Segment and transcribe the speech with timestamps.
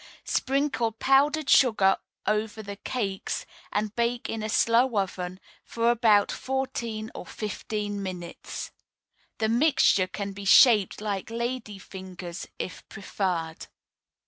[0.25, 1.95] Sprinkle powdered sugar
[2.25, 8.71] over the cakes, and bake in a slow oven for about fourteen or fifteen minutes.
[9.37, 13.67] The mixture can be shaped like lady fingers, if preferred.